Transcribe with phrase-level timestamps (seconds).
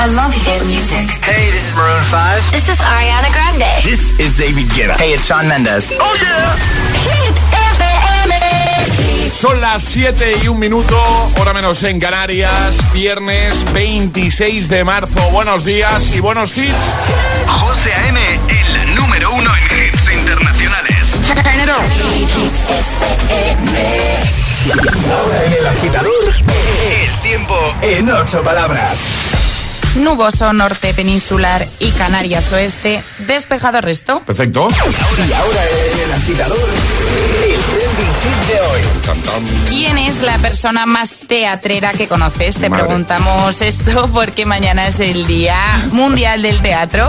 [0.00, 1.10] I love hit music.
[1.20, 2.52] Hey, this is Maroon 5.
[2.52, 3.68] This is Ariana Grande.
[3.84, 4.96] This is David Guetta.
[4.96, 5.92] Hey, it's Sean Mendes.
[6.00, 6.56] Oh yeah.
[7.04, 7.36] Hit
[7.76, 9.30] FM.
[9.30, 10.96] Son las 7 y un minuto,
[11.38, 15.20] hora menos en Canarias, viernes 26 de marzo.
[15.32, 16.94] Buenos días y buenos hits.
[17.46, 18.18] José A.M.
[18.48, 21.08] en la número uno en hits internacionales.
[25.12, 26.34] Ahora en el agitador,
[26.90, 29.39] el tiempo en ocho palabras.
[29.96, 34.20] Nuboso norte peninsular y Canarias oeste, despejado resto.
[34.20, 34.68] Perfecto.
[34.70, 35.60] Y ahora
[35.92, 38.80] en el agitador, el trending hit de hoy.
[39.68, 42.56] ¿Quién es la persona más teatrera que conoces?
[42.56, 42.84] Te Madre.
[42.84, 45.58] preguntamos esto porque mañana es el Día
[45.90, 47.08] Mundial del Teatro.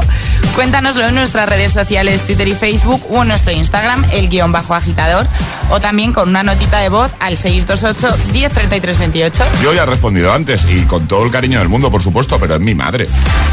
[0.55, 4.74] Cuéntanoslo en nuestras redes sociales, Twitter y Facebook, o en nuestro Instagram, el guion bajo
[4.76, 5.26] agitador,
[5.70, 9.44] o también con una notita de voz al 628 1033 28.
[9.63, 12.55] Yo ya he respondido antes y con todo el cariño del mundo, por supuesto, pero
[12.55, 13.08] es mi madre.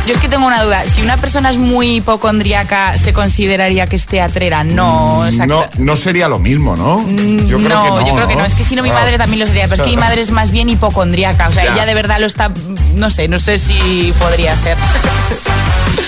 [0.07, 0.85] Yo es que tengo una duda.
[0.87, 4.65] Si una persona es muy hipocondríaca, ¿se consideraría que es teatrera?
[4.65, 5.69] No, exacto.
[5.79, 6.99] No, no sería lo mismo, ¿no?
[6.99, 8.07] Mm, Yo creo no, que no.
[8.07, 8.45] yo creo que no.
[8.45, 8.95] Es que si no, mi Ah.
[8.95, 9.65] madre también lo sería.
[9.69, 11.49] Pero es que mi madre es más bien hipocondríaca.
[11.49, 11.75] O sea, Ya.
[11.75, 12.51] ella de verdad lo está.
[12.95, 14.77] No sé, no sé si podría ser.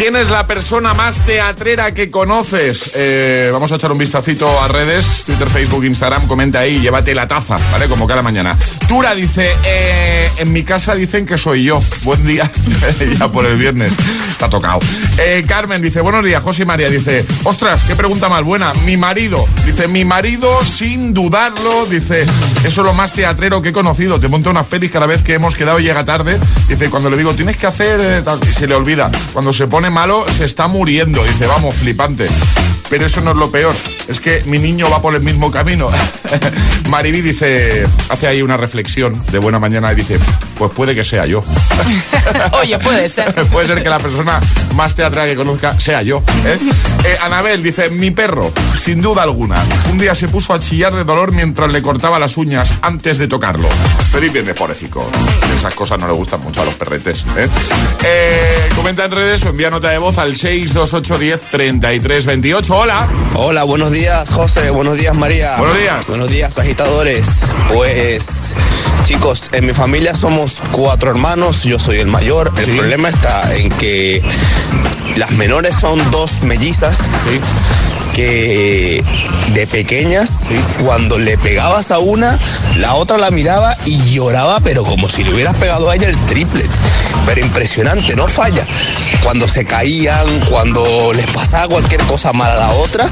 [0.00, 2.92] ¿Quién es la persona más teatrera que conoces?
[2.94, 7.28] Eh, vamos a echar un vistacito a redes, Twitter, Facebook, Instagram, comenta ahí, llévate la
[7.28, 7.86] taza, ¿vale?
[7.86, 8.56] Como cada mañana.
[8.88, 11.82] Tura dice, eh, en mi casa dicen que soy yo.
[12.02, 12.50] Buen día,
[13.18, 13.94] ya por el viernes.
[14.30, 14.78] Está tocado.
[15.18, 16.88] Eh, Carmen dice, buenos días, José y María.
[16.88, 18.72] Dice, ostras, qué pregunta más buena.
[18.86, 19.44] Mi marido.
[19.66, 22.22] Dice, mi marido, sin dudarlo, dice,
[22.64, 24.18] eso es lo más teatrero que he conocido.
[24.18, 26.40] Te monta unas pelis cada vez que hemos quedado llega tarde.
[26.68, 29.10] Dice, cuando le digo, tienes que hacer, eh, tal", y se le olvida.
[29.34, 31.22] Cuando se pone malo, se está muriendo.
[31.24, 32.26] Dice, vamos, flipante.
[32.88, 33.74] Pero eso no es lo peor.
[34.08, 35.88] Es que mi niño va por el mismo camino.
[36.88, 40.18] Mariby dice, hace ahí una reflexión de buena mañana y dice,
[40.58, 41.44] pues puede que sea yo.
[42.60, 43.32] Oye, puede ser.
[43.50, 44.40] Puede ser que la persona
[44.74, 46.22] más teatral que conozca sea yo.
[46.44, 46.58] ¿eh?
[47.04, 49.56] Eh, Anabel dice, mi perro, sin duda alguna,
[49.90, 53.28] un día se puso a chillar de dolor mientras le cortaba las uñas antes de
[53.28, 53.68] tocarlo.
[54.10, 55.08] Feliz viernes, pobrecito.
[55.56, 57.24] Esas cosas no le gustan mucho a los perretes.
[57.36, 57.48] ¿eh?
[58.76, 62.74] Comenta en redes o envía nota de voz al 62810 3328.
[62.76, 63.08] Hola.
[63.34, 65.56] Hola, buenos días José, buenos días María.
[65.56, 66.06] Buenos días.
[66.06, 67.46] Buenos días agitadores.
[67.72, 68.54] Pues
[69.04, 72.52] chicos, en mi familia somos cuatro hermanos, yo soy el mayor.
[72.58, 72.70] El Sí.
[72.72, 74.22] problema está en que
[75.16, 77.08] las menores son dos mellizas
[78.14, 79.02] que
[79.54, 80.42] de pequeñas,
[80.84, 82.38] cuando le pegabas a una,
[82.78, 86.18] la otra la miraba y lloraba, pero como si le hubieras pegado a ella el
[86.26, 86.64] triple.
[87.26, 88.66] Pero impresionante, no falla.
[89.22, 93.10] Cuando se caían, cuando les pasaba cualquier cosa mala a la otra,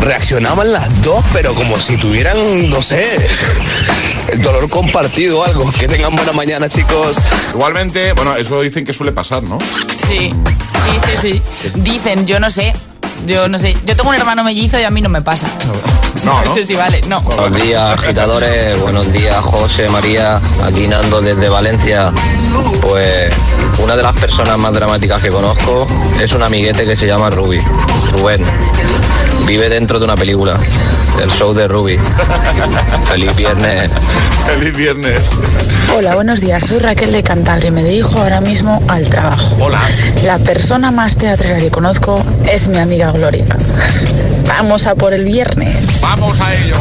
[0.00, 3.16] reaccionaban las dos, pero como si tuvieran, no sé,
[4.32, 5.70] el dolor compartido o algo.
[5.78, 7.18] Que tengan buena mañana, chicos.
[7.54, 9.58] Igualmente, bueno, eso dicen que suele pasar, ¿no?
[10.08, 11.70] Sí, sí, sí, sí.
[11.76, 12.72] Dicen, yo no sé.
[13.26, 13.76] Yo no sé.
[13.84, 15.46] Yo tengo un hermano mellizo y a mí no me pasa.
[16.24, 16.54] No, ¿no?
[16.54, 17.00] sé si vale.
[17.08, 17.20] No.
[17.20, 18.80] Buenos días, agitadores.
[18.80, 20.40] Buenos días, José, María.
[20.64, 22.12] Aquí Nando desde Valencia.
[22.80, 23.32] Pues
[23.82, 25.86] una de las personas más dramáticas que conozco
[26.20, 27.60] es un amiguete que se llama Ruby.
[28.12, 28.44] Rubén.
[29.48, 30.60] Vive dentro de una película.
[31.22, 31.98] El show de Ruby.
[33.08, 33.90] Feliz viernes.
[34.44, 35.22] Feliz viernes.
[35.96, 36.66] Hola, buenos días.
[36.66, 39.56] Soy Raquel de Cantabria y me dirijo ahora mismo al trabajo.
[39.58, 39.80] Hola.
[40.22, 43.46] La persona más teatrera que conozco es mi amiga Gloria.
[44.46, 46.00] Vamos a por el viernes.
[46.00, 46.76] Vamos a ello.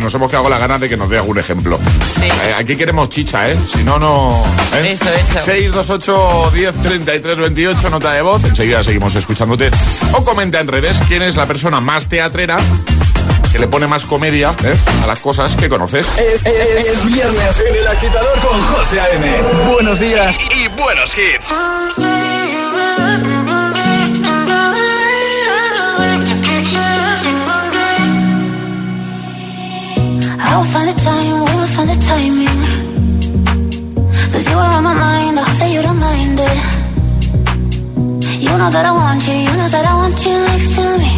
[0.00, 1.78] Nos hemos quedado con la ganas de que nos dé algún ejemplo.
[2.14, 2.26] Sí.
[2.26, 3.56] Eh, aquí queremos chicha, ¿eh?
[3.66, 4.42] Si no, no.
[4.74, 4.92] ¿eh?
[4.92, 5.40] Eso, eso.
[5.40, 8.44] 628 10 33 28, nota de voz.
[8.44, 9.70] Enseguida seguimos escuchándote.
[10.12, 12.58] O comenta en redes quién es la persona más teatrera
[13.52, 14.76] que le pone más comedia ¿eh?
[15.02, 16.06] a las cosas que conoces.
[16.18, 19.26] Es, es- es viernes en el agitador con José A.M.
[19.72, 21.48] Buenos días y buenos hits.
[30.40, 32.58] I will find the time, we will find the timing.
[34.32, 36.58] Cause you are on my mind, I hope that you don't mind it.
[38.44, 41.17] You know that I want you, you know that I want you next to me.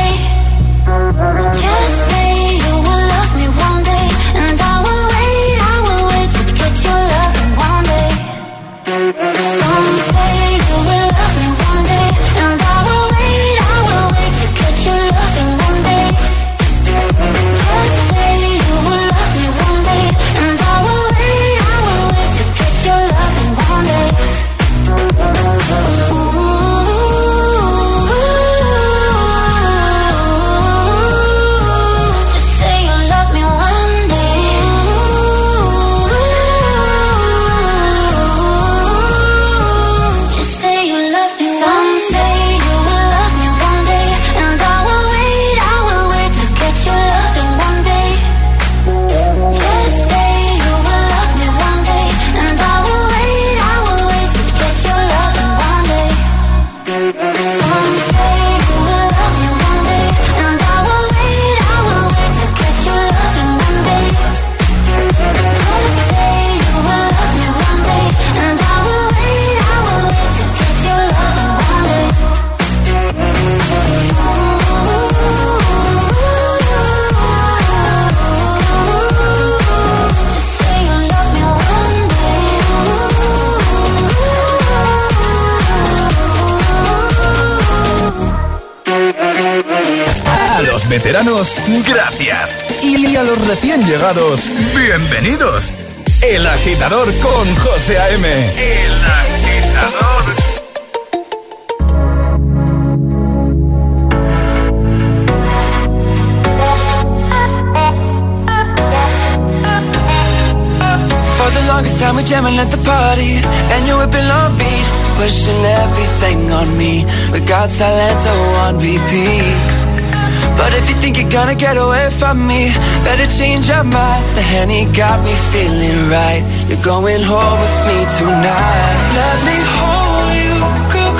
[120.57, 122.71] But if you think you're gonna get away from me
[123.03, 124.23] Better change your mind.
[124.37, 126.43] The Henny got me feeling right.
[126.69, 128.97] You're going home with me tonight.
[129.19, 130.53] Let me hold you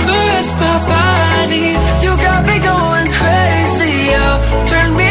[0.05, 1.69] caress my body.
[2.05, 4.25] You got me going crazy, yo.
[4.71, 5.10] Turn me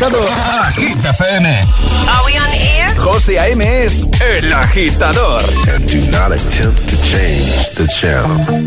[0.00, 1.60] Estás conectado a Hit FM.
[2.08, 2.88] Are we on air?
[2.96, 3.84] José A.M.
[3.84, 5.42] es el agitador.
[5.68, 8.59] and do not attempt to change the channel.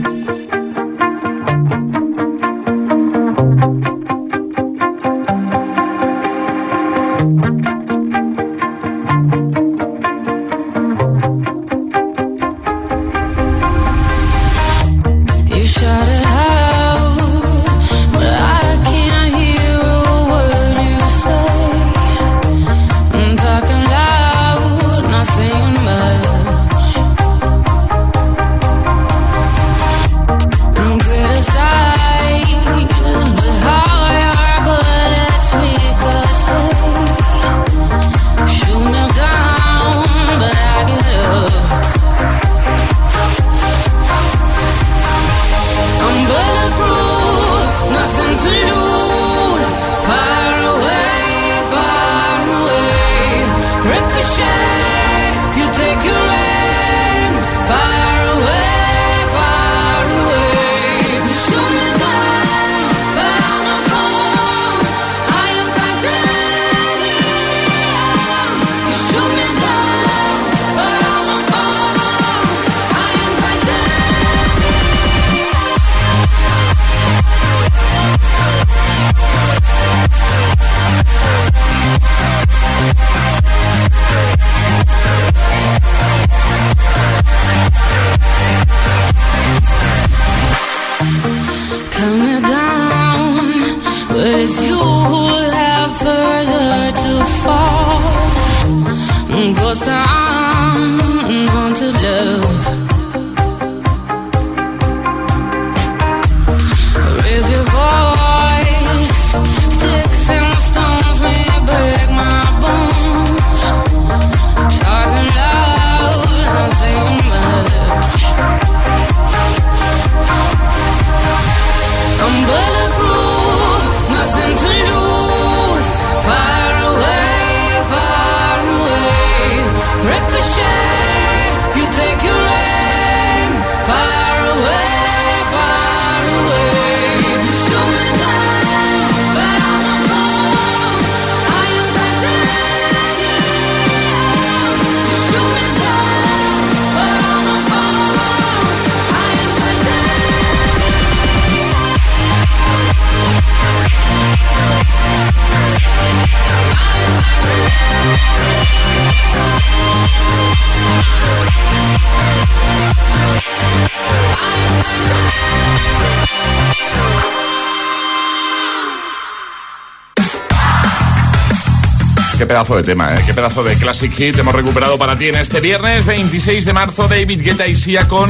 [172.54, 173.24] Pedazo de tema, ¿eh?
[173.26, 177.08] Qué pedazo de classic hit hemos recuperado para ti en este viernes 26 de marzo.
[177.08, 178.30] David Guetta y Sia con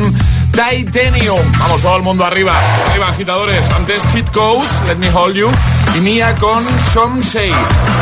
[0.54, 1.42] Titanium.
[1.60, 2.58] Vamos todo el mundo arriba.
[2.88, 3.70] Arriba, agitadores.
[3.72, 5.52] Antes Cheat Codes, Let Me Hold You.
[5.98, 6.64] Y Mía con
[7.22, 7.52] Say.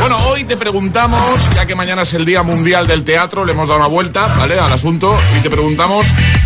[0.01, 1.19] Bueno, hoy te preguntamos,
[1.55, 4.59] ya que mañana es el Día Mundial del Teatro, le hemos dado una vuelta, ¿vale?
[4.59, 5.19] Al asunto.
[5.39, 6.05] Y te preguntamos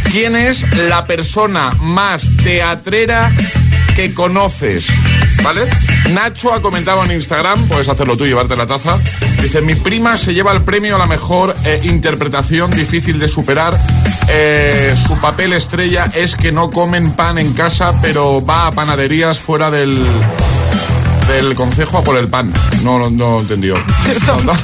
[0.09, 3.29] quién es la persona más teatrera
[3.95, 4.87] que conoces.
[5.43, 5.67] ¿Vale?
[6.11, 8.97] Nacho ha comentado en Instagram, puedes hacerlo tú y llevarte la taza.
[9.41, 13.79] Dice, mi prima se lleva el premio a la mejor eh, interpretación difícil de superar.
[14.27, 19.39] Eh, su papel estrella es que no comen pan en casa, pero va a panaderías
[19.39, 20.05] fuera del,
[21.27, 22.53] del concejo a por el pan.
[22.83, 23.75] No, no, no entendió.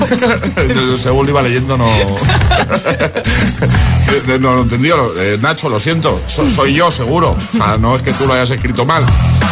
[0.97, 1.87] Según iba leyendo, no.
[4.39, 5.11] no lo entendió.
[5.19, 6.21] Eh, Nacho, lo siento.
[6.27, 7.35] soy yo, seguro.
[7.53, 9.03] O sea, no es que tú lo hayas escrito mal,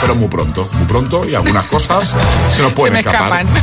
[0.01, 0.67] pero muy pronto.
[0.73, 2.13] Muy pronto y algunas cosas
[2.55, 3.45] se nos pueden escapar.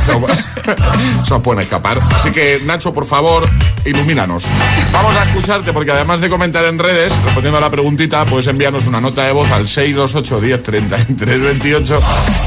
[1.23, 1.99] Se nos, pueden escapar.
[2.15, 3.47] Así que, Nacho, por favor,
[3.85, 4.45] ilumínanos.
[4.91, 8.87] Vamos a escucharte porque además de comentar en redes, respondiendo a la preguntita, puedes enviarnos
[8.87, 11.99] una nota de voz al 628 10 33 28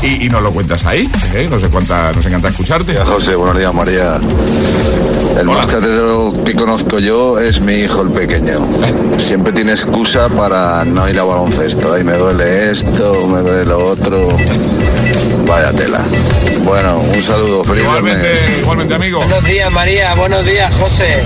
[0.03, 1.11] y, y nos lo cuentas ahí.
[1.35, 1.49] ¿eh?
[1.51, 2.95] No sé cuánta, nos encanta escucharte.
[3.05, 4.21] José, buenos días, María.
[5.39, 8.67] El más teatro que conozco yo es mi hijo el pequeño.
[9.19, 11.95] Siempre tiene excusa para no ir a baloncesto.
[11.95, 14.37] Ay, me duele esto, me duele lo otro.
[15.47, 16.01] Vaya tela.
[16.65, 19.21] Bueno, un saludo, feliz igualmente, igualmente, amigo.
[19.21, 20.15] Buenos días, María.
[20.15, 21.23] Buenos días, José.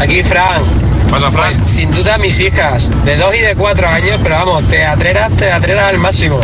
[0.00, 0.62] Aquí, Fran.
[1.10, 1.54] Pasa, Fran.
[1.54, 5.84] Pues, sin duda, mis hijas, de dos y de cuatro años, pero vamos, teatreras, teatreras
[5.90, 6.40] al máximo.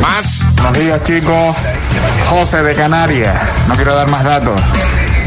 [0.00, 0.42] Más.
[0.56, 1.56] Buenos días, chicos.
[2.28, 3.36] José de Canarias.
[3.68, 4.60] No quiero dar más datos.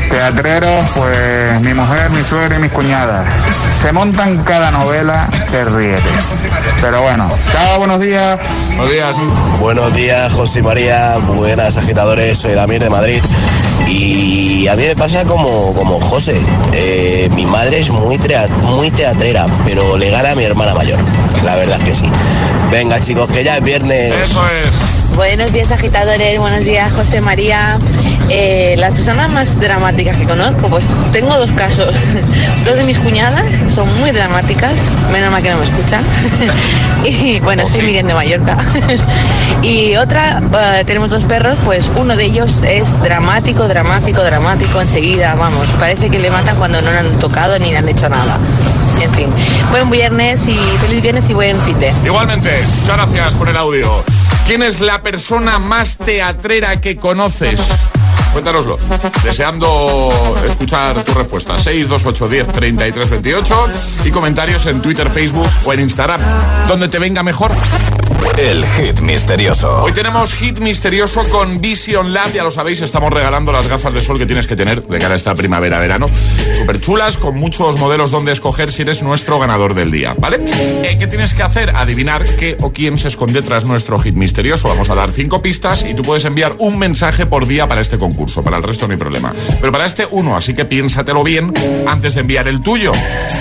[0.10, 3.26] Teatreros, pues mi mujer, mi suegra y mis cuñadas.
[3.80, 5.98] Se montan cada novela que ríe.
[6.82, 8.40] Pero bueno, chao, buenos días.
[8.70, 9.18] Buenos días.
[9.60, 11.18] Buenos días, José y María.
[11.18, 12.40] Buenas agitadores.
[12.40, 13.22] Soy Damir de Madrid.
[13.88, 16.40] Y a mí me pasa como, como José.
[16.74, 18.18] Eh, mi madre es muy,
[18.62, 21.00] muy teatrera, pero le gana a mi hermana mayor.
[21.44, 22.12] La verdad es que sí.
[22.72, 24.14] Venga, chicos, que ya es viernes.
[24.24, 24.97] Eso es.
[25.16, 27.80] Buenos días agitadores, buenos días José María.
[28.30, 31.96] Eh, las personas más dramáticas que conozco, pues tengo dos casos.
[32.66, 36.04] Dos de mis cuñadas son muy dramáticas, menos mal que no me escuchan.
[37.06, 38.58] y bueno, soy Miriam de Mallorca.
[39.62, 45.36] y otra, eh, tenemos dos perros, pues uno de ellos es dramático, dramático, dramático enseguida,
[45.36, 48.38] vamos, parece que le matan cuando no le han tocado ni le han hecho nada.
[49.02, 49.30] En fin,
[49.72, 51.94] buen viernes y feliz viernes y buen fin de.
[52.04, 54.04] Igualmente, muchas gracias por el audio.
[54.48, 57.60] ¿Quién es la persona más teatrera que conoces?
[58.32, 58.80] Cuéntanoslo.
[59.22, 60.10] Deseando
[60.46, 61.60] escuchar tu respuesta.
[61.60, 63.70] 628 10 33 28
[64.06, 66.22] y comentarios en Twitter, Facebook o en Instagram.
[66.70, 67.52] Donde te venga mejor.
[68.38, 69.82] El hit misterioso.
[69.82, 72.32] Hoy tenemos hit misterioso con Vision Lab.
[72.34, 75.14] Ya lo sabéis, estamos regalando las gafas de sol que tienes que tener de cara
[75.14, 76.08] a esta primavera-verano.
[76.56, 80.40] Súper chulas, con muchos modelos donde escoger si eres nuestro ganador del día, ¿vale?
[80.84, 81.72] Eh, ¿Qué tienes que hacer?
[81.76, 84.68] Adivinar qué o quién se esconde tras nuestro hit misterioso.
[84.68, 87.98] Vamos a dar cinco pistas y tú puedes enviar un mensaje por día para este
[87.98, 88.44] concurso.
[88.44, 89.34] Para el resto no hay problema.
[89.60, 91.52] Pero para este uno, así que piénsatelo bien
[91.88, 92.92] antes de enviar el tuyo.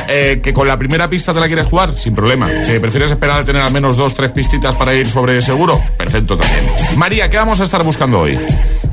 [0.09, 2.49] Eh, que con la primera pista te la quieres jugar, sin problema.
[2.67, 6.37] Que prefieres esperar a tener al menos dos, tres pistitas para ir sobre seguro, perfecto
[6.37, 6.65] también.
[6.97, 8.39] María, ¿qué vamos a estar buscando hoy?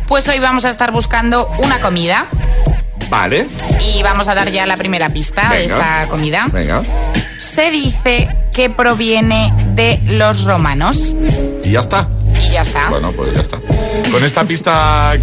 [0.07, 2.27] Pues hoy vamos a estar buscando una comida.
[3.09, 3.47] Vale.
[3.81, 6.45] Y vamos a dar ya la primera pista de esta comida.
[6.51, 6.81] Venga.
[7.37, 11.13] Se dice que proviene de los romanos.
[11.63, 12.07] Y ya está.
[12.47, 12.89] Y ya está.
[12.89, 13.57] Bueno, pues ya está.
[14.11, 15.13] Con esta pista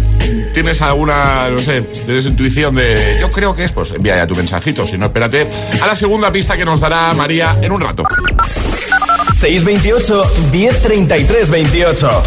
[0.53, 4.35] tienes alguna, no sé, tienes intuición de yo creo que es, pues envía ya tu
[4.35, 4.85] mensajito.
[4.85, 5.49] Si no, espérate
[5.81, 8.03] a la segunda pista que nos dará María en un rato.
[9.41, 12.21] 628 1033 28.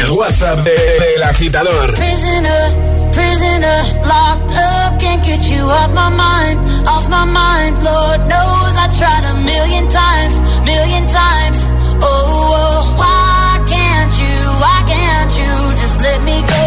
[0.00, 1.92] El WhatsApp del de, agitador.
[1.92, 2.72] Prisoner,
[3.12, 7.76] prisoner, locked up, can't get you off my mind, off my mind.
[7.84, 11.58] Lord knows I tried a million times, million times.
[12.00, 12.08] Oh,
[12.56, 16.62] oh why can't you, why can't you just let me go?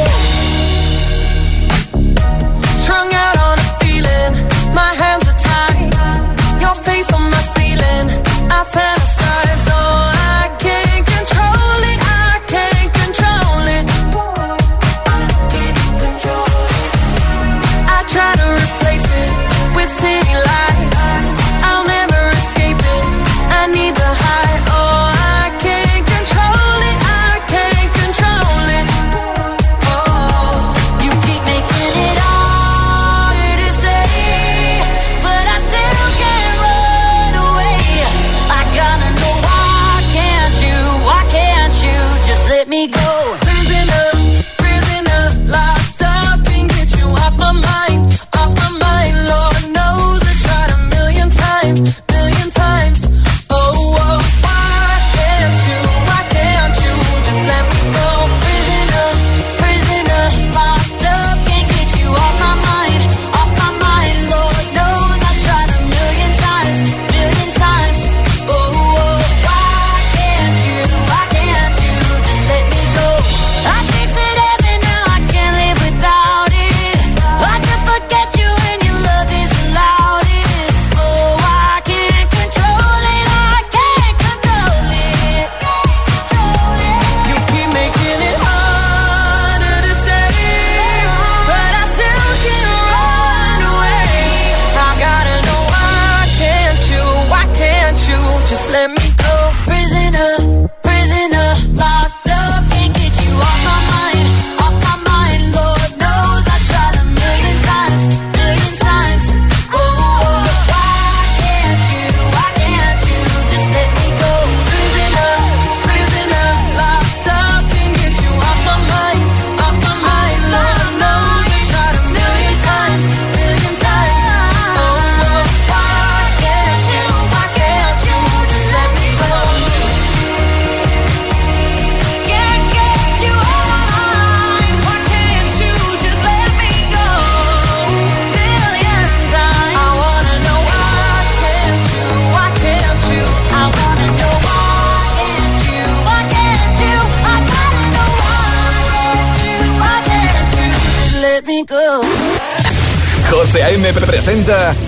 [2.84, 4.32] Strung out on a feeling,
[4.76, 8.08] my hands are tied, your face on my ceiling.
[8.52, 9.17] I fantasize.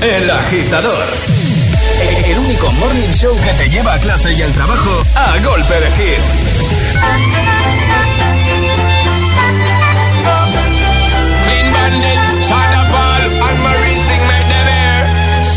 [0.01, 1.05] El Agitador.
[2.25, 5.87] El único morning show que te lleva a clase y al trabajo a golpe de
[5.99, 6.43] hits.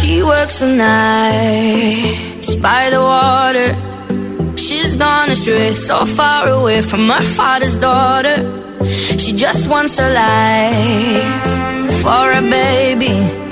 [0.01, 3.77] She works the night by the water.
[4.57, 8.43] She's gone astray, so far away from her father's daughter.
[9.19, 13.52] She just wants a life for a baby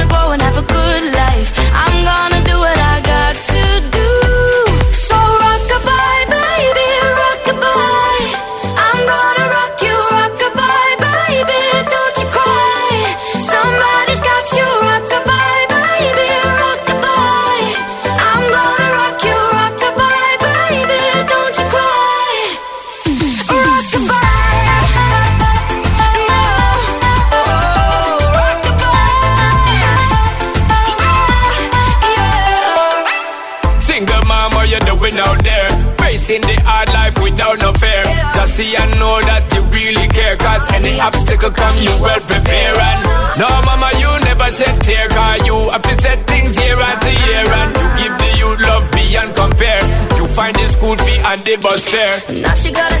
[51.51, 52.41] fee and the bus fare.
[52.41, 53.00] Now she got a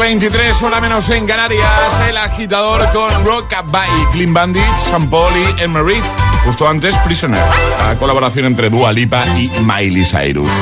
[0.00, 2.00] 23, hora menos en Canarias.
[2.08, 6.00] El agitador con Rockabye, Clean Bandit, San Paul y
[6.46, 7.38] Justo antes, Prisoner.
[7.78, 10.52] La colaboración entre Dua Lipa y Miley Cyrus.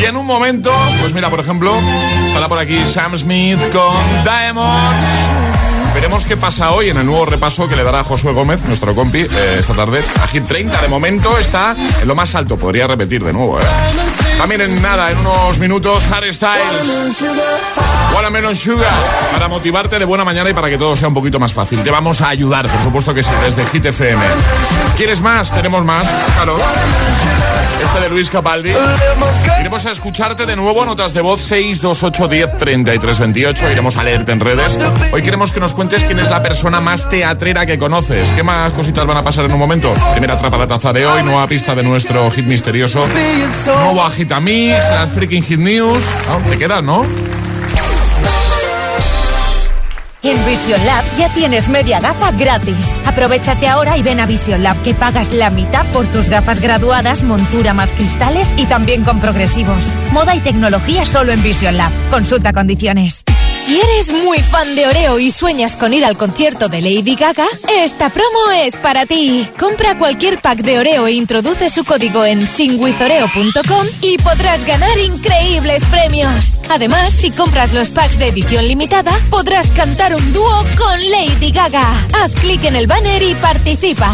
[0.00, 1.72] Y en un momento, pues mira, por ejemplo,
[2.26, 5.41] estará por aquí Sam Smith con Diamonds.
[6.02, 9.20] Veremos qué pasa hoy en el nuevo repaso que le dará Josué Gómez, nuestro compi,
[9.20, 10.02] eh, esta tarde.
[10.20, 12.56] A Hit 30, de momento está en lo más alto.
[12.56, 13.64] Podría repetir de nuevo, ¿eh?
[14.36, 17.22] También en nada, en unos minutos, Harry Styles.
[18.16, 18.92] Watermelon Sugar.
[19.30, 21.80] Para motivarte de buena mañana y para que todo sea un poquito más fácil.
[21.84, 24.20] Te vamos a ayudar, por supuesto que sí, desde Hit FM.
[24.96, 25.52] ¿Quieres más?
[25.52, 26.06] Tenemos más.
[27.82, 28.70] Este de Luis Capaldi.
[29.60, 33.70] Iremos a escucharte de nuevo, notas de voz 628 10 33 28.
[33.72, 34.78] Iremos a leerte en redes.
[35.12, 38.28] Hoy queremos que nos cuentes quién es la persona más teatrera que conoces.
[38.36, 39.92] ¿Qué más cositas van a pasar en un momento?
[40.12, 43.06] Primera atrapa la taza de hoy, nueva pista de nuestro hit misterioso.
[43.66, 46.04] Nuevo Agitamix, las freaking hit news.
[46.30, 47.04] Ah, Te quedas, ¿no?
[50.24, 52.92] En Vision Lab ya tienes media gafa gratis.
[53.04, 57.24] Aprovechate ahora y ven a Vision Lab que pagas la mitad por tus gafas graduadas,
[57.24, 59.84] montura más cristales y también con progresivos.
[60.12, 61.90] Moda y tecnología solo en Vision Lab.
[62.10, 63.24] Consulta condiciones.
[63.54, 67.46] Si eres muy fan de Oreo y sueñas con ir al concierto de Lady Gaga,
[67.68, 69.48] esta promo es para ti.
[69.58, 75.84] Compra cualquier pack de Oreo e introduce su código en singwithoreo.com y podrás ganar increíbles
[75.86, 76.60] premios.
[76.70, 81.92] Además, si compras los packs de edición limitada, podrás cantar un dúo con Lady Gaga.
[82.14, 84.12] Haz clic en el banner y participa.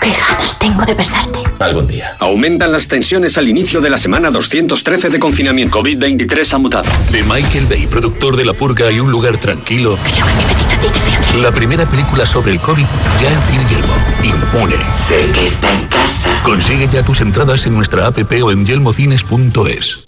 [0.00, 1.38] Qué ganas tengo de besarte.
[1.58, 2.16] Algún día.
[2.18, 5.78] Aumentan las tensiones al inicio de la semana 213 de confinamiento.
[5.78, 6.90] COVID-23 ha mutado.
[7.10, 9.96] De Michael Bay, productor de La Purga y Un Lugar Tranquilo.
[10.02, 11.40] Creo que mi vecina tiene fiebre.
[11.40, 12.84] La primera película sobre el COVID
[13.20, 13.94] ya en Cine Yelmo.
[14.22, 14.76] Inmune.
[14.94, 16.42] Sé que está en casa.
[16.42, 20.04] Consigue ya tus entradas en nuestra app o en yelmocines.es.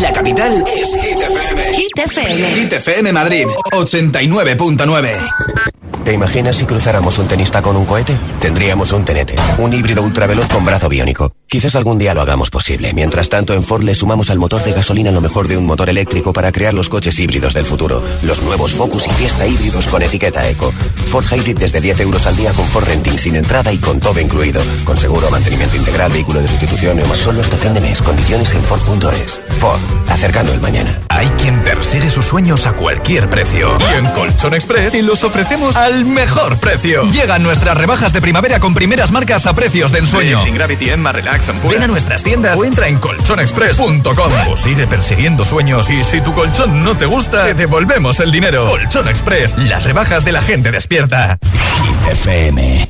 [0.00, 1.76] La capital es Hit FM.
[1.76, 2.54] Hit FM.
[2.54, 5.73] Hit FM Madrid 89.9.
[6.04, 8.14] ¿Te imaginas si cruzáramos un tenista con un cohete?
[8.38, 11.32] Tendríamos un tenete, un híbrido ultraveloz con brazo biónico.
[11.48, 12.92] Quizás algún día lo hagamos posible.
[12.92, 15.88] Mientras tanto, en Ford le sumamos al motor de gasolina lo mejor de un motor
[15.88, 18.02] eléctrico para crear los coches híbridos del futuro.
[18.22, 20.72] Los nuevos Focus y Fiesta híbridos con etiqueta Eco.
[21.10, 24.20] Ford Hybrid desde 10 euros al día con Ford Renting sin entrada y con todo
[24.20, 24.60] incluido.
[24.84, 28.02] Con seguro, mantenimiento integral, vehículo de sustitución y más solo hasta fin de mes.
[28.02, 29.40] Condiciones en Ford.es.
[29.60, 31.00] Ford, acercando el mañana.
[31.08, 33.78] Hay quien persigue sus sueños a cualquier precio.
[33.78, 37.04] Y en Colchón Express y los ofrecemos al mejor precio.
[37.10, 40.38] Llegan nuestras rebajas de primavera con primeras marcas a precios de ensueño.
[40.40, 45.44] Sin Gravity, Emma Relax, Ven a nuestras tiendas o entra en colchonexpress.com o sigue persiguiendo
[45.44, 48.66] sueños y si tu colchón no te gusta, te devolvemos el dinero.
[48.66, 51.38] Colchón Express, las rebajas de la gente despierta.
[51.82, 52.88] Hit FM.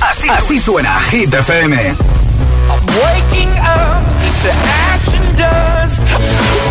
[0.00, 1.76] Así, así suena Hit FM.
[3.02, 4.02] Waking up
[4.42, 4.50] to
[4.92, 6.65] action dust.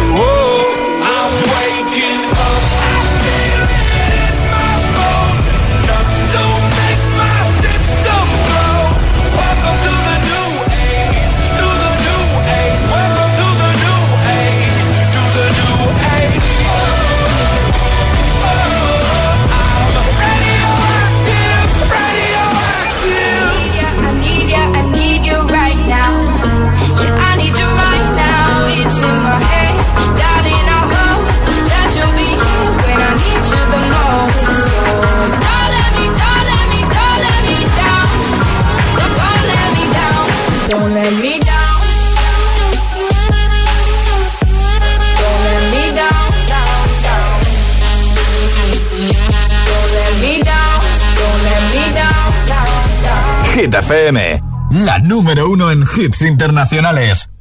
[53.66, 54.44] Hit FM,
[54.86, 57.32] la número uno en hits internacionales.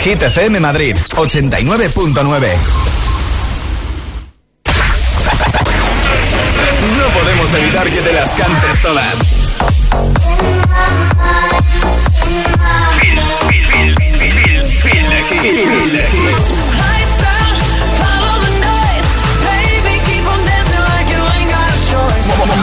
[0.00, 2.48] Hit FM Madrid 89.9.
[6.98, 9.44] No podemos evitar que te las cantes todas.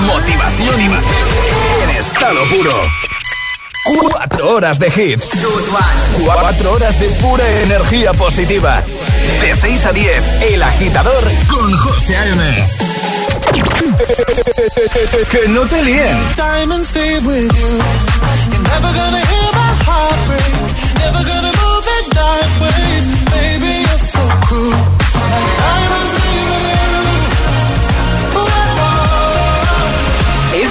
[0.06, 1.11] Motivación en
[2.22, 2.72] estado puro.
[4.00, 5.32] Cuatro horas de hits.
[6.24, 8.84] Cuatro horas de pura energía positiva.
[9.42, 12.70] De 6 a 10, El Agitador con José A.M.
[15.32, 16.16] Que no te líen.
[16.36, 17.82] Diamonds stay with you.
[18.52, 20.54] You're never gonna hear my heart break.
[21.00, 23.08] Never gonna move in dark ways.
[23.32, 24.91] Baby, you're so cruel.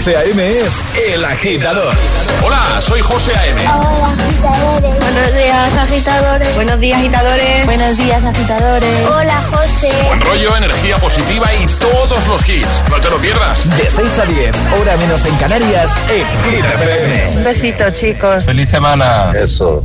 [0.00, 0.50] José A.M.
[0.60, 0.72] es
[1.12, 1.94] El Agitador.
[2.42, 3.60] Hola, soy José A.M.
[4.98, 6.54] Buenos días, agitadores.
[6.54, 7.66] Buenos días, agitadores.
[7.66, 9.08] Buenos días, agitadores.
[9.10, 9.92] Hola, José.
[10.06, 12.82] Buen rollo, energía positiva y todos los hits.
[12.88, 13.68] No te lo pierdas.
[13.76, 17.36] De 6 a 10, hora menos en Canarias, en Hit FM.
[17.36, 18.46] Un besito, chicos.
[18.46, 19.32] Feliz semana.
[19.34, 19.84] Eso.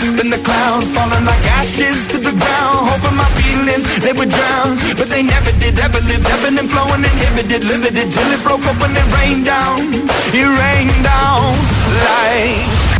[0.00, 4.76] Up the cloud, falling like ashes to the ground, hoping my feelings they would drown,
[4.96, 8.80] but they never did, ever lived, ebbing and flowing, inhibited, limited, till it broke up
[8.80, 9.92] when it rained down,
[10.32, 11.52] it rained down
[12.04, 12.99] like.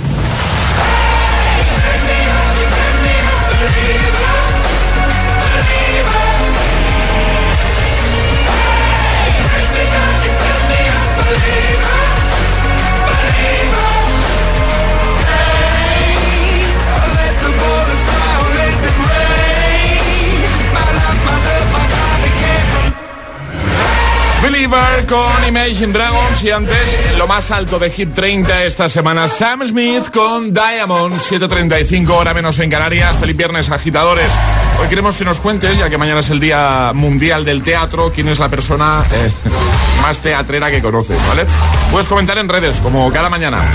[25.07, 30.09] Con Imagine Dragons y antes, lo más alto de Hit 30 esta semana, Sam Smith
[30.13, 33.17] con Diamond, 7.35 hora menos en Canarias.
[33.17, 34.31] Feliz viernes, agitadores.
[34.79, 38.27] Hoy queremos que nos cuentes, ya que mañana es el Día Mundial del Teatro, quién
[38.29, 39.31] es la persona eh,
[40.01, 41.45] más teatrera que conoces, ¿vale?
[41.91, 43.71] Puedes comentar en redes, como cada mañana.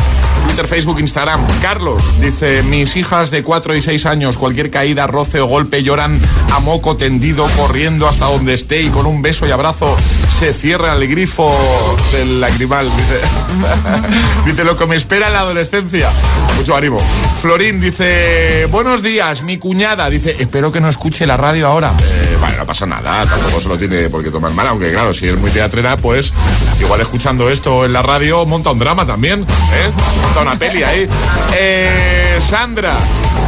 [0.57, 1.47] Twitter, Facebook, Instagram.
[1.61, 6.19] Carlos dice, mis hijas de 4 y 6 años, cualquier caída, roce o golpe lloran
[6.51, 9.95] a moco tendido, corriendo hasta donde esté y con un beso y abrazo
[10.39, 11.51] se cierra el grifo
[12.13, 12.91] del lagrimal.
[14.47, 16.11] Dice, lo que me espera en la adolescencia.
[16.57, 16.99] Mucho ánimo.
[17.41, 20.09] Florín dice, buenos días, mi cuñada.
[20.09, 21.93] Dice, espero que no escuche la radio ahora.
[22.03, 25.13] Eh, vale, no pasa nada, tampoco se lo tiene por qué tomar mal, aunque claro,
[25.13, 26.33] si es muy teatrera, pues
[26.81, 29.93] igual escuchando esto en la radio monta un drama también, ¿eh?
[30.23, 31.09] Monta una peli ahí.
[31.57, 32.97] Eh, Sandra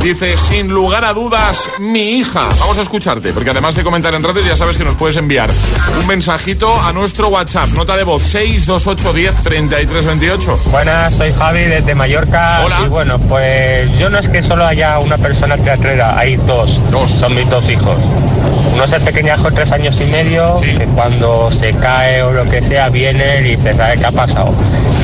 [0.02, 2.48] dice, sin lugar a dudas, mi hija.
[2.60, 5.50] Vamos a escucharte, porque además de comentar en redes, ya sabes que nos puedes enviar
[5.98, 7.68] un mensajito a nuestro WhatsApp.
[7.70, 10.60] Nota de voz 628 10 33 28.
[10.70, 12.62] Buenas, soy Javi desde Mallorca.
[12.64, 12.80] Hola.
[12.84, 16.80] Y bueno, pues yo no es que solo haya una persona teatrera, hay dos.
[16.90, 17.10] Dos.
[17.10, 17.96] Son mis dos hijos.
[18.72, 22.62] Uno es el pequeñajo, tres años y medio, que cuando se cae o lo que
[22.62, 24.54] sea, viene y dice, ¿sabe qué ha pasado?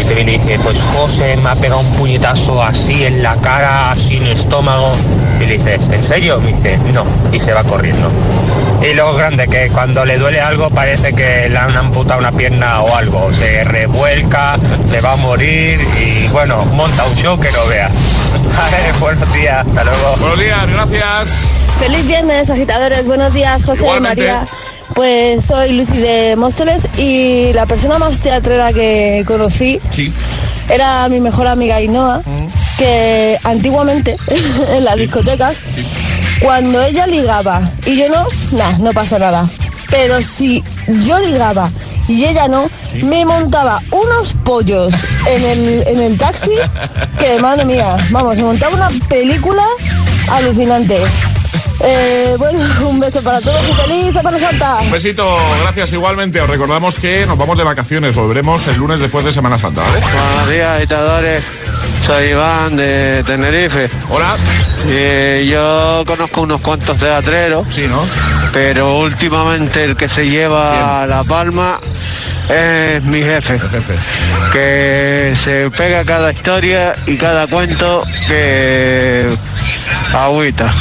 [0.00, 3.36] Y te viene y dice, pues José me ha pegado un puñetazo así en la
[3.36, 4.92] cara, sin estómago.
[5.40, 6.40] Y le dices, ¿en serio?
[6.40, 7.04] Me dice, no.
[7.32, 8.10] Y se va corriendo.
[8.82, 12.82] Y luego grande, que cuando le duele algo parece que le han amputado una pierna
[12.82, 13.32] o algo.
[13.32, 14.54] Se revuelca,
[14.84, 17.90] se va a morir y bueno, monta un show que no vea.
[19.00, 20.16] Buenos días, hasta luego.
[20.18, 21.48] Buenos días, gracias.
[21.78, 23.06] Feliz viernes, agitadores.
[23.06, 24.00] Buenos días, José y.
[24.00, 24.44] María.
[24.94, 30.12] Pues soy Lucy de Móstoles y la persona más teatrera que conocí Sí.
[30.68, 32.22] era mi mejor amiga Ainhoa,
[32.78, 34.16] que antiguamente
[34.68, 35.60] en las discotecas,
[36.40, 39.48] cuando ella ligaba y yo no, nada, no pasa nada.
[39.90, 40.62] Pero si
[41.04, 41.70] yo ligaba
[42.08, 42.70] y ella no,
[43.02, 44.92] me montaba unos pollos
[45.28, 46.50] en el, en el taxi
[47.18, 49.64] que, madre mía, vamos, se montaba una película
[50.30, 50.98] alucinante.
[51.86, 52.58] Eh, bueno,
[52.88, 54.76] un beso para todos y feliz Semana Santa.
[54.80, 55.26] Un besito,
[55.62, 56.40] gracias igualmente.
[56.40, 60.00] Os recordamos que nos vamos de vacaciones, volveremos el lunes después de Semana Santa, ¿vale?
[60.00, 61.44] Buenos días, agitadores.
[62.04, 63.88] Soy Iván de Tenerife.
[64.10, 64.36] Hola.
[64.86, 67.66] Eh, yo conozco unos cuantos teatreros.
[67.70, 68.06] Sí, ¿no?
[68.52, 71.80] Pero últimamente el que se lleva la palma
[72.48, 73.58] es mi jefe.
[74.52, 79.26] Que se pega cada historia y cada cuento que
[80.14, 80.72] agüita.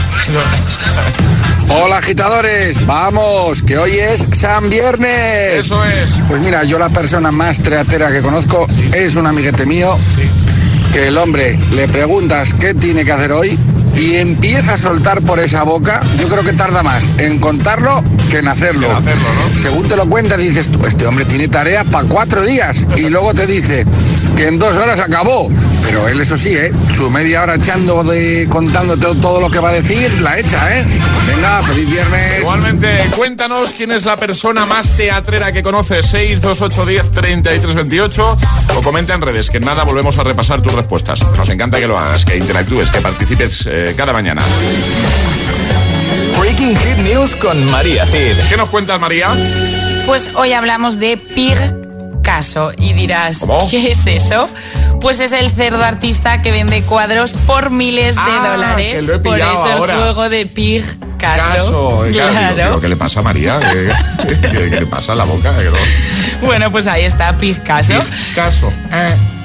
[1.70, 5.60] Hola agitadores, vamos, que hoy es San Viernes.
[5.60, 6.12] Eso es.
[6.28, 9.98] Pues mira, yo la persona más teatera que conozco es un amiguete mío,
[10.92, 13.58] que el hombre le preguntas qué tiene que hacer hoy
[13.96, 18.40] y empieza a soltar por esa boca, yo creo que tarda más en contarlo que
[18.40, 18.88] en hacerlo.
[19.56, 23.34] Según te lo cuentas, dices tú, este hombre tiene tareas para cuatro días y luego
[23.34, 23.86] te dice
[24.36, 25.50] que en dos horas acabó.
[25.84, 26.72] Pero él, eso sí, ¿eh?
[26.96, 30.86] su media hora echando de contándote todo lo que va a decir, la echa, ¿eh?
[31.28, 32.40] Venga, feliz viernes.
[32.42, 36.06] Igualmente, cuéntanos quién es la persona más teatrera que conoces.
[36.08, 38.38] 628 10 33 28
[38.76, 41.22] o comenta en redes, que en nada volvemos a repasar tus respuestas.
[41.38, 44.42] Nos encanta que lo hagas, que interactúes, que participes eh, cada mañana.
[46.40, 48.38] Breaking Hit News con María Cid.
[48.50, 49.30] ¿Qué nos cuentas, María?
[50.06, 51.18] Pues hoy hablamos de
[52.28, 53.70] Picasso y dirás, ¿Cómo?
[53.70, 54.48] ¿qué es eso?
[55.02, 59.02] Pues es el cerdo artista que vende cuadros por miles de Ah, dólares.
[59.02, 59.94] que lo he por eso ahora.
[59.96, 60.94] el juego de Picasso.
[61.18, 62.56] Caso, eh, claro, Claro.
[62.56, 63.60] digo, digo, ¿Qué le pasa a María?
[63.60, 63.92] ¿Qué,
[64.42, 65.52] qué- qué le pasa a la boca?
[65.52, 65.60] No-
[66.42, 68.02] Bueno, pues ahí está Picasso.
[68.36, 68.72] Caso.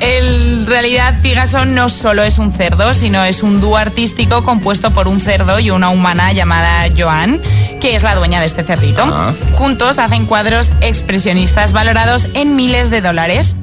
[0.00, 5.08] En realidad, Picasso no solo es un cerdo, sino es un dúo artístico compuesto por
[5.08, 7.40] un cerdo y una humana llamada Joan,
[7.80, 9.02] que es la dueña de este cerdito.
[9.04, 9.32] Ah.
[9.52, 13.56] Juntos hacen cuadros expresionistas valorados en miles de dólares.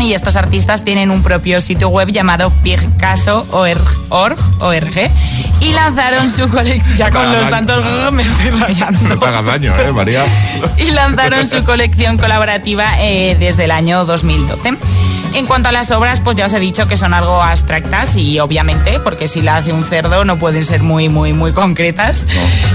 [0.00, 5.10] Y estos artistas tienen un propio sitio web llamado Picasso.org org,
[5.60, 6.82] y lanzaron su colección.
[6.96, 9.18] Ya con los tantos me estoy rayando.
[9.18, 10.24] Te hagas daño, ¿eh, María?
[10.76, 14.76] y lanzaron su colección colaborativa eh, desde el año 2012.
[15.34, 18.38] En cuanto a las obras, pues ya os he dicho que son algo abstractas y
[18.38, 22.26] obviamente, porque si la hace un cerdo no pueden ser muy, muy, muy concretas.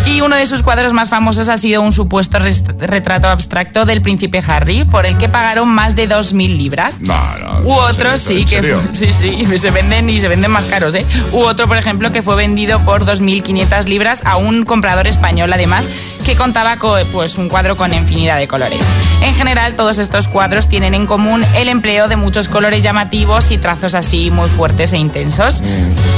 [0.08, 4.42] Y uno de sus cuadros más famosos ha sido un supuesto retrato abstracto del príncipe
[4.48, 6.98] Harry, por el que pagaron más de 2.000 libras.
[7.08, 7.60] No, no.
[7.62, 11.06] U otro sí ¿En que sí sí se venden y se venden más caros, ¿eh?
[11.32, 15.90] U otro por ejemplo que fue vendido por 2.500 libras a un comprador español además
[16.26, 18.86] que contaba con pues un cuadro con infinidad de colores.
[19.22, 23.58] En general todos estos cuadros tienen en común el empleo de muchos colores llamativos y
[23.58, 25.64] trazos así muy fuertes e intensos.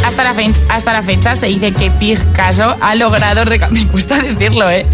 [0.06, 4.70] Hasta la, fe- hasta la fecha se dice que Picasso ha logrado me cuesta decirlo,
[4.70, 4.86] ¿eh?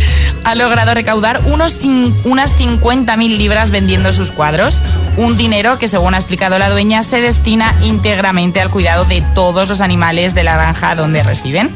[0.43, 1.79] Ha logrado recaudar unos
[2.25, 4.81] unas 50.000 libras vendiendo sus cuadros,
[5.17, 9.69] un dinero que según ha explicado la dueña se destina íntegramente al cuidado de todos
[9.69, 11.73] los animales de la granja donde residen.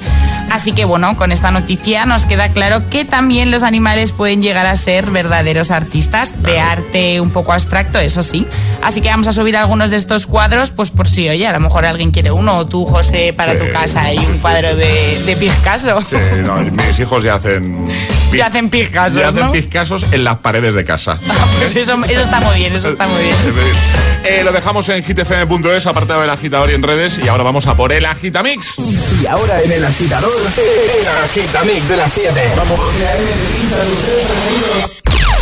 [0.49, 4.65] Así que bueno, con esta noticia nos queda claro que también los animales pueden llegar
[4.65, 8.47] a ser verdaderos artistas de arte un poco abstracto, eso sí.
[8.81, 11.59] Así que vamos a subir algunos de estos cuadros, pues por si, oye, a lo
[11.59, 15.35] mejor alguien quiere uno, o tú, José, para tu casa hay un cuadro de, de
[15.35, 16.01] Picasso.
[16.01, 17.87] Sí, no, mis hijos ya hacen...
[18.31, 19.51] Ya hacen Picasso, Ya hacen ¿no?
[19.51, 21.19] Picassos en las paredes de casa.
[21.59, 23.35] Pues eso, eso está muy bien, eso está muy bien.
[24.23, 27.19] Eh, lo dejamos en hitfm.es, apartado del agitador y en redes.
[27.19, 28.75] Y ahora vamos a por el agitamix.
[29.21, 32.51] Y ahora en el agitador, el agitamix de las 7.
[32.57, 32.79] Vamos.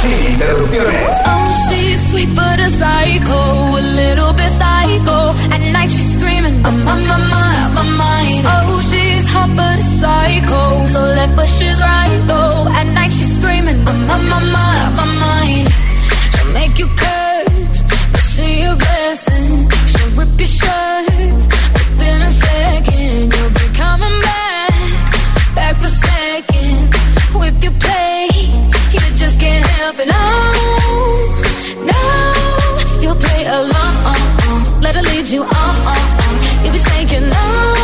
[0.02, 1.14] Sin interrupciones.
[1.26, 3.40] Oh, she's sweet but a psycho,
[3.78, 5.34] a little bit psycho.
[5.52, 8.46] At night she's screaming, I'm on my mind, my mind.
[8.48, 12.68] Oh, she's hot but a psycho, so left but she's right though.
[12.70, 15.68] At night she's screaming, I'm on my mind, my mind.
[16.38, 17.37] She'll make you curse,
[18.38, 19.70] she a blessing.
[19.92, 21.34] She'll rip your shirt
[21.74, 23.34] within a second.
[23.34, 24.74] You'll be coming back,
[25.56, 25.92] back for.
[27.40, 28.28] With your play,
[28.94, 30.08] you just can't help it.
[30.16, 30.26] No,
[31.92, 32.02] no,
[33.02, 33.96] you'll play along.
[34.82, 35.76] Let her lead you on.
[36.64, 37.77] You'll be saying no,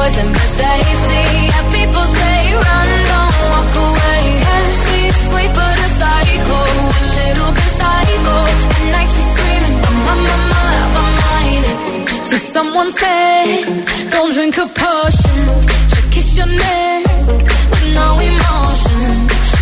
[0.00, 1.24] poison but tasty.
[1.52, 4.20] Yeah, people say run, don't walk away.
[4.44, 6.58] Yeah, she's sweet but a psycho,
[7.00, 8.36] a little bit psycho.
[8.76, 9.76] At night she's screaming,
[10.06, 10.36] my, my,
[10.96, 11.64] my, mind.
[12.28, 13.48] So someone said,
[14.14, 15.62] don't drink her potions.
[15.90, 17.04] She'll kiss your neck
[17.70, 19.08] with no emotion.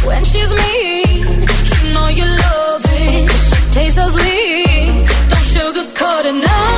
[0.08, 1.24] When she's mean,
[1.70, 3.30] you know you love it.
[3.48, 6.36] She tastes so sweet, don't sugarcoat it.
[6.46, 6.77] No,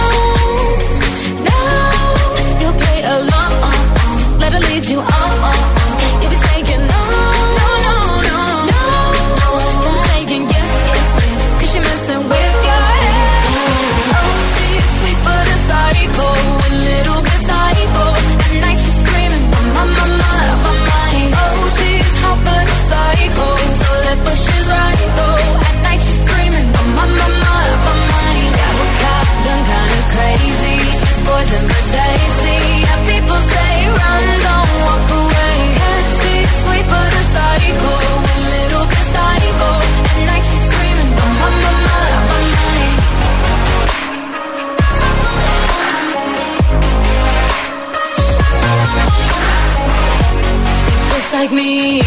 [51.70, 52.02] You're.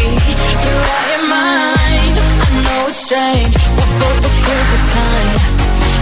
[1.32, 3.54] I know it's strange.
[3.76, 5.30] We're both the crazy kind.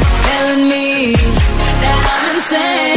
[0.00, 1.12] You're telling me
[1.82, 2.91] that I'm insane.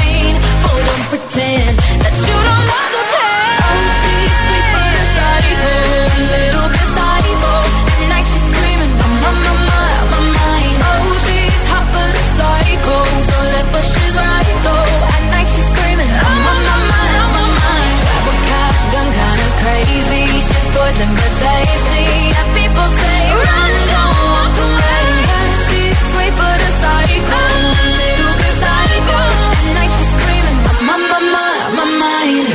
[20.96, 22.08] She's poison but tasty.
[22.40, 25.04] And people say run, don't walk away.
[25.28, 27.42] Yeah, she's sweet but a psycho,
[27.76, 29.20] a little bit psycho.
[29.60, 32.48] At night she's screaming, my, my, my, my mind.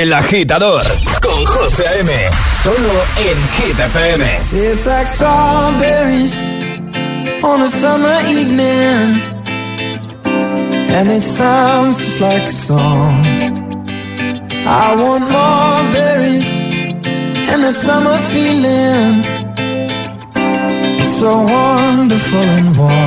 [0.00, 0.82] El agitador
[1.22, 2.10] con José A.M.
[2.62, 2.94] Solo
[3.26, 4.24] en Hit FM.
[4.50, 6.34] Tastes like strawberries
[7.44, 9.22] on a summer evening,
[10.96, 13.24] and it sounds just like a song.
[14.70, 15.67] I want more
[17.68, 19.24] that summer feeling.
[21.00, 22.97] It's so wonderful and warm.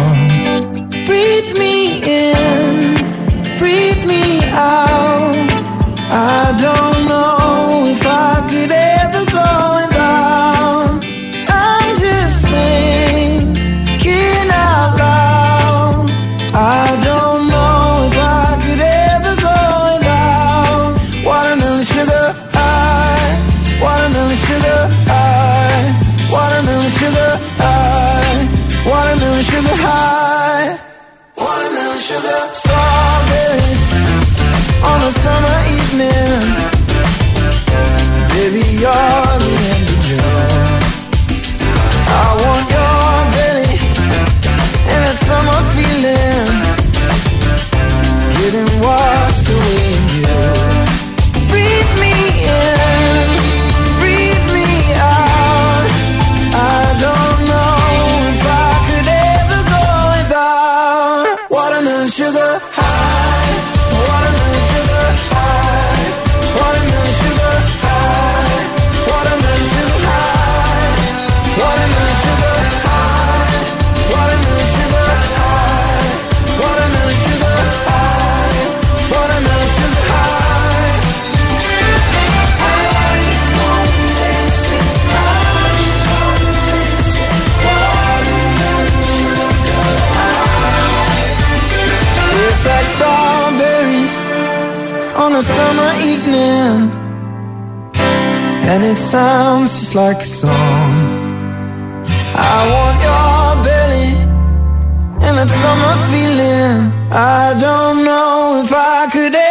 [107.13, 109.50] I don't know if I could ever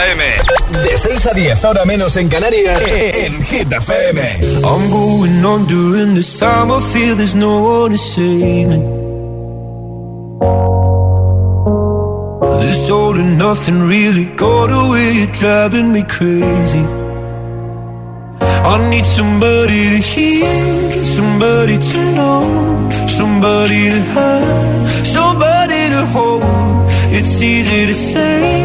[0.00, 0.22] A.M.
[0.82, 4.20] De 6 a 10, ahora menos en Canarias, en Hit FM.
[4.64, 6.70] I'm going on during this time.
[6.72, 8.78] I feel there's no one to save me.
[12.62, 15.12] This all and nothing really got away.
[15.18, 16.84] You're driving me crazy.
[18.40, 26.42] I need somebody to hear, somebody to know, somebody to have, somebody to hold.
[27.12, 28.64] It's easy to say,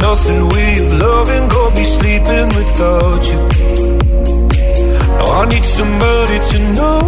[0.00, 3.40] Nothing way of loving got be sleeping without you.
[5.18, 6.98] Now I need somebody to know,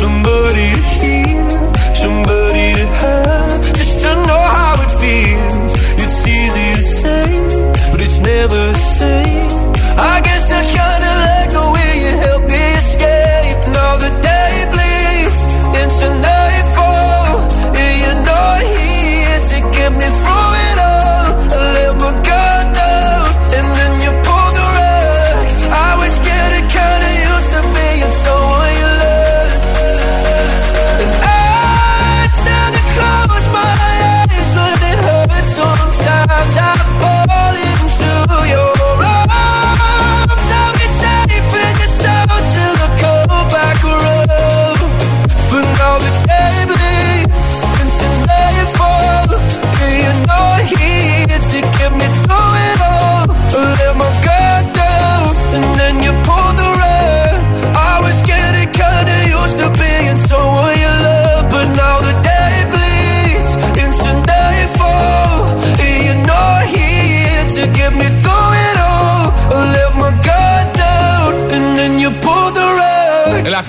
[0.00, 0.68] somebody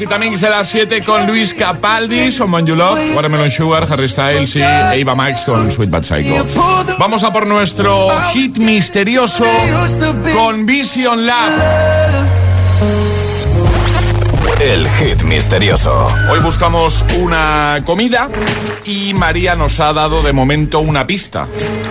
[0.06, 4.62] Agitamix de las 7 con Luis Capaldi, Someone You Love, Watermelon Sugar, Harry Styles y
[4.62, 6.46] Eva Max con Sweet Bad Psycho.
[7.00, 9.44] Vamos a por nuestro hit misterioso
[10.36, 11.54] con Vision Lab.
[14.62, 16.08] El hit misterioso.
[16.30, 18.30] Hoy buscamos una comida
[18.86, 21.48] y María nos ha dado de momento una pista.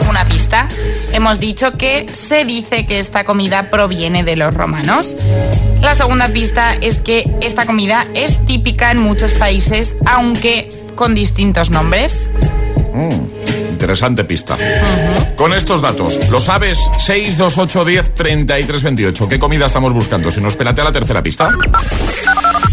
[0.09, 0.69] Una pista.
[1.13, 5.17] Hemos dicho que se dice que esta comida proviene de los romanos.
[5.85, 11.71] La segunda pista es que esta comida es típica en muchos países, aunque con distintos
[11.71, 12.23] nombres.
[12.95, 14.57] Mm, interesante pista.
[15.37, 16.79] Con estos datos, ¿lo sabes?
[16.99, 19.29] 628 10 33 28.
[19.29, 20.31] ¿Qué comida estamos buscando?
[20.31, 21.51] Si nos pelate a la tercera pista.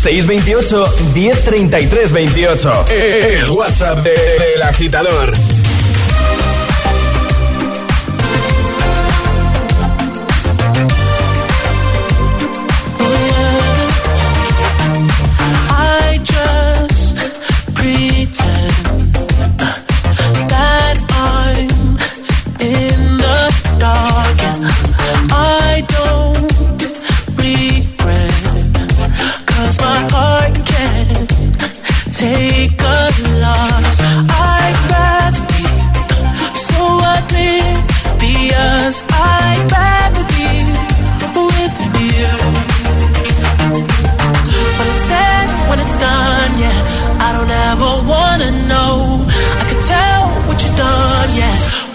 [0.01, 2.85] 628 1033 28.
[2.89, 5.33] El WhatsApp de- del agitador.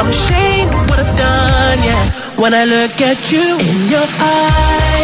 [0.00, 2.10] I'm ashamed of what I've done, yeah.
[2.40, 4.99] When I look at you in your eyes.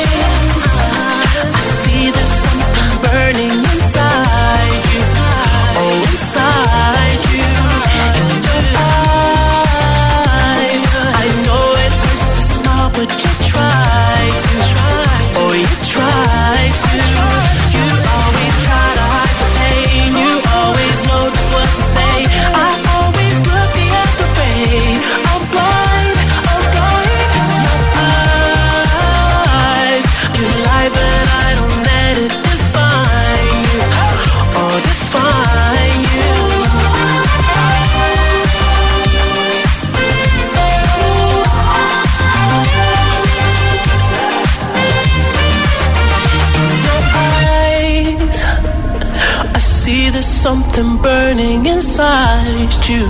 [50.77, 53.07] something burning inside you.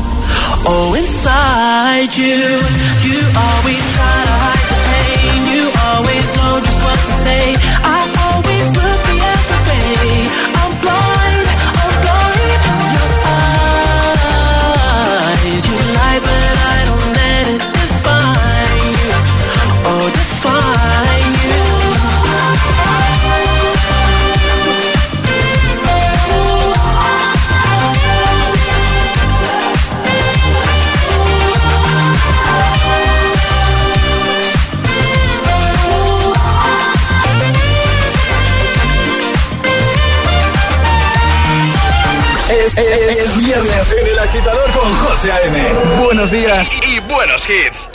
[0.69, 2.61] Oh, inside you.
[3.03, 3.76] You are we
[43.79, 45.63] en El Agitador con José A.M.
[46.03, 47.89] Buenos días y, y buenos hits.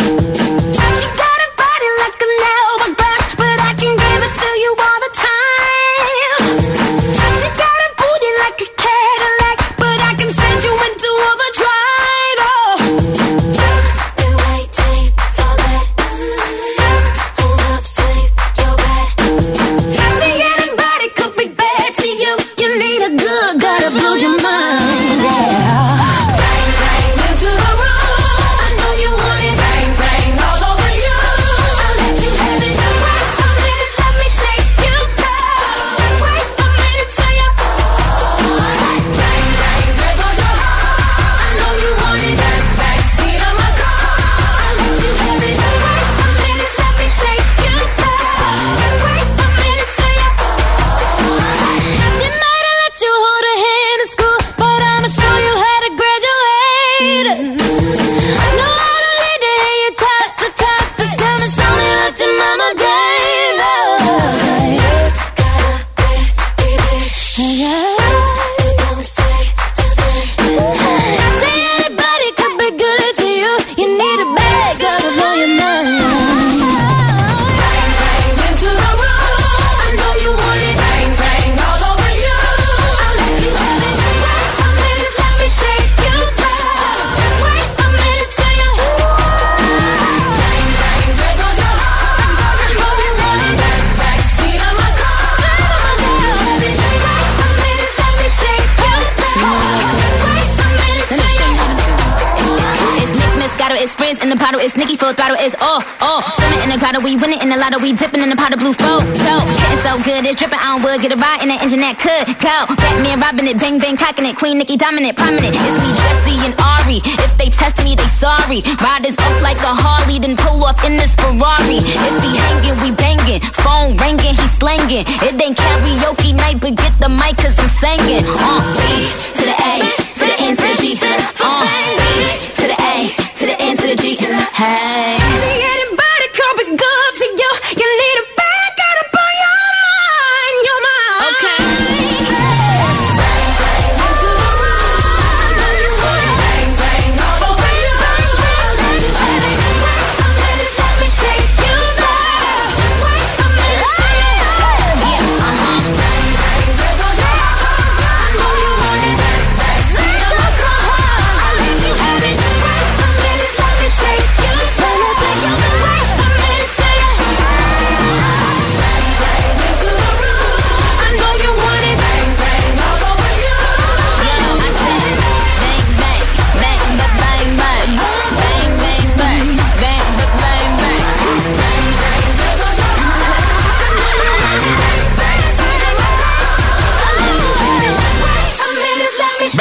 [109.41, 110.61] Getting so good, it's dripping.
[110.61, 112.55] I don't would get a ride in the engine that could go.
[112.77, 114.37] Batman robbing it, bang bang cocking it.
[114.37, 115.57] Queen Nikki dominant, prominent.
[115.57, 117.01] It's me, Jesse and Ari.
[117.25, 118.61] If they test me, they sorry.
[118.77, 121.81] Riders up like a Harley, then pull off in this Ferrari.
[121.81, 123.41] If he hanging, we banging.
[123.65, 125.09] Phone ringing, he slanging.
[125.25, 128.21] It ain't karaoke night, but get the mic cause I'm singing.
[128.29, 129.09] Uh, B
[129.41, 129.73] to the A,
[130.21, 130.93] to the N to the G.
[131.01, 131.65] Uh,
[131.97, 132.13] B
[132.61, 134.21] to the A, to the N to the G.
[134.53, 135.17] Hey.
[135.17, 137.25] Anybody can good to.
[137.25, 137.40] you.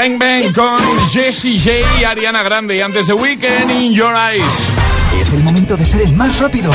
[0.01, 0.79] Bang Bang con
[1.11, 4.43] Jessie J Ariana Grande y antes de Weekend in Your Eyes.
[5.21, 6.73] Es el momento de ser el más rápido.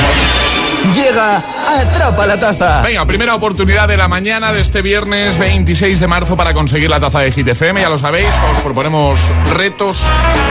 [0.94, 1.42] Llega
[1.80, 2.82] Atrapa la Taza.
[2.82, 7.00] Venga, primera oportunidad de la mañana de este viernes 26 de marzo para conseguir la
[7.00, 7.80] taza de Hit FM.
[7.80, 9.18] Ya lo sabéis, os proponemos
[9.54, 10.04] retos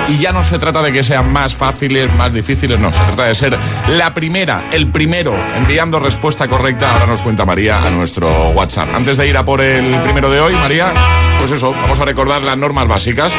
[0.08, 2.92] y ya no se trata de que sean más fáciles, más difíciles, no.
[2.92, 3.58] Se trata de ser
[3.88, 6.92] la primera, el primero, enviando respuesta correcta.
[6.92, 8.90] Ahora nos cuenta María a nuestro WhatsApp.
[8.94, 10.94] Antes de ir a por el primero de hoy, María,
[11.38, 13.34] pues eso, vamos a recordar las normas básicas.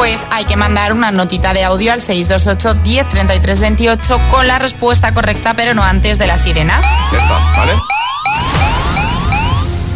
[0.00, 4.58] Pues hay que mandar una notita de audio al 628 10 33 28 con la
[4.58, 6.80] respuesta correcta, pero no antes de la sirena.
[7.12, 7.72] Ya está, ¿vale?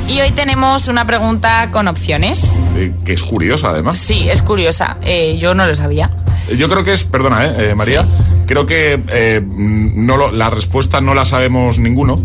[0.07, 2.45] Y hoy tenemos una pregunta con opciones.
[2.77, 3.97] Eh, que es curiosa, además.
[3.97, 4.99] Sí, es curiosa.
[5.01, 6.11] Eh, yo no lo sabía.
[6.55, 8.07] Yo creo que es, perdona, eh, eh, María,
[8.47, 12.21] creo que eh, mm, no lo- la respuesta no la sabemos ninguno.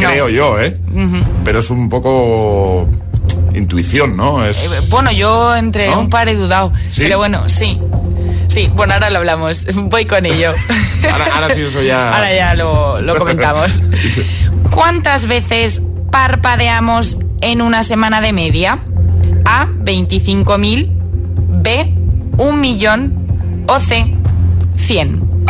[0.00, 0.76] Creo yo, ¿eh?
[1.44, 2.88] Pero es un poco
[3.54, 4.44] intuición, ¿no?
[4.44, 4.88] Es...
[4.88, 6.00] Bueno, yo entre ¿No?
[6.00, 6.72] un par he dudado.
[6.90, 7.02] ¿Sí?
[7.02, 7.78] Pero bueno, sí.
[8.48, 9.66] Sí, bueno, ahora lo hablamos.
[9.74, 10.50] Voy con ello.
[11.10, 12.08] Ahora, ahora sí, eso ya.
[12.14, 13.82] Ahora ya lo, lo comentamos.
[14.70, 15.80] ¿Cuántas veces
[16.10, 18.80] parpadeamos en una semana de media?
[19.44, 20.90] A, 25.000,
[21.62, 21.94] B,
[22.36, 24.14] 1 millón o C,
[24.76, 25.46] 100.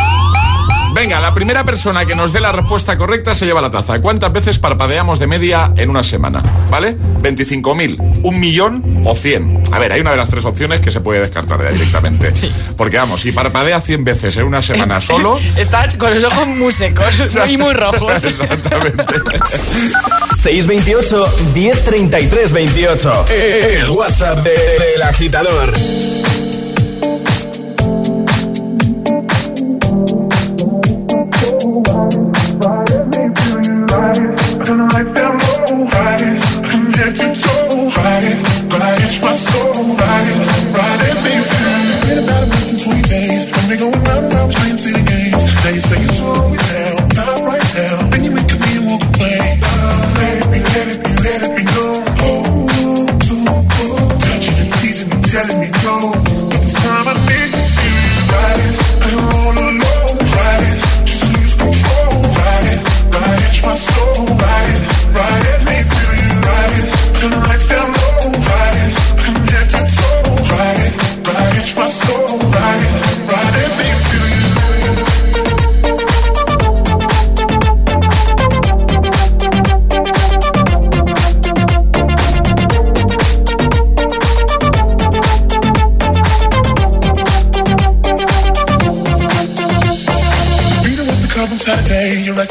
[0.93, 3.99] Venga, la primera persona que nos dé la respuesta correcta se lleva la taza.
[4.01, 6.43] ¿Cuántas veces parpadeamos de media en una semana?
[6.69, 6.97] ¿Vale?
[7.21, 9.63] 25.000, un millón o 100.
[9.71, 12.33] A ver, hay una de las tres opciones que se puede descartar ya directamente.
[12.77, 15.39] Porque vamos, si parpadea 100 veces en una semana solo...
[15.57, 17.05] Estás con los ojos muy secos
[17.49, 18.23] y muy rojos.
[18.25, 19.03] Exactamente.
[20.41, 23.25] 628 1033 28.
[23.29, 25.73] El WhatsApp de- del agitador.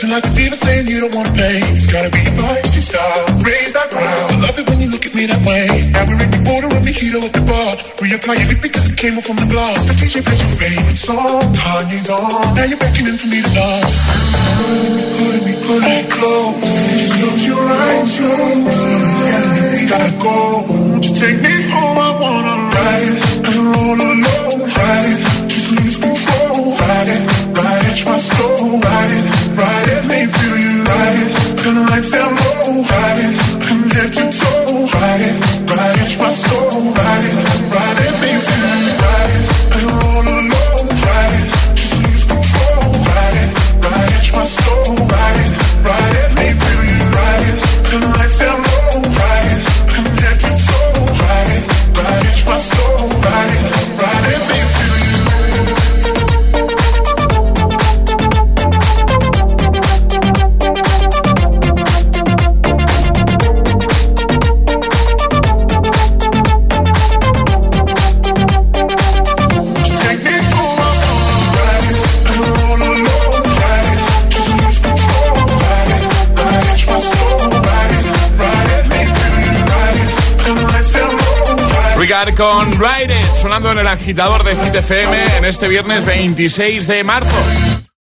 [0.01, 1.61] Acting like a diva saying you don't wanna pay.
[1.77, 3.27] It's gotta be your feisty style.
[3.45, 4.33] Raise that ground.
[4.33, 5.93] I love it when you look at me that way.
[5.93, 7.77] Now we're in the border and mojito at the bar.
[8.01, 9.85] Reapply your lip because it came off from the glass.
[9.85, 11.45] The DJ plays your favorite song.
[11.53, 12.57] Kanye's on.
[12.57, 13.97] Now you're beckoning for me to dance.
[15.21, 16.57] Pulling me, pulling me close.
[17.21, 18.17] Close your eyes.
[18.17, 20.37] Telling me we gotta go.
[20.97, 21.99] Won't you take me home?
[22.01, 23.17] I wanna ride
[23.53, 24.65] and roll alone.
[24.65, 25.20] Ride
[84.01, 87.80] agitador de GTFM en este viernes 26 de marzo.